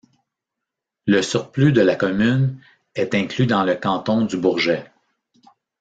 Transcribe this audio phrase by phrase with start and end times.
[1.05, 2.57] Le surplus de la commune
[2.95, 4.91] est inclus dans le canton du Bourget.